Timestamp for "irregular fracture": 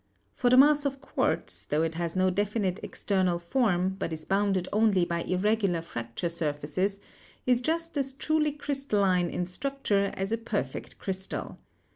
5.21-6.27